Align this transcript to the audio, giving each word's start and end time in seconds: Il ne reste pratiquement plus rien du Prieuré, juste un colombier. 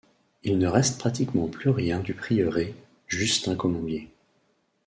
Il 0.41 0.57
ne 0.57 0.65
reste 0.67 0.97
pratiquement 0.97 1.47
plus 1.47 1.69
rien 1.69 1.99
du 1.99 2.15
Prieuré, 2.15 2.73
juste 3.07 3.47
un 3.49 3.55
colombier. 3.55 4.09